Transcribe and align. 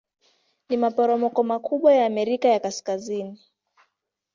Ni 0.69 0.77
maporomoko 0.77 1.43
makubwa 1.43 1.93
ya 1.93 2.05
Amerika 2.05 2.47
ya 2.49 2.59
Kaskazini. 2.59 3.41